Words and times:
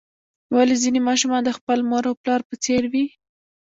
ولې 0.55 0.75
ځینې 0.83 0.99
ماشومان 1.09 1.41
د 1.45 1.49
خپل 1.57 1.79
مور 1.89 2.03
او 2.09 2.15
پلار 2.21 2.41
په 2.49 2.55
څیر 2.63 2.83
وي 2.91 3.05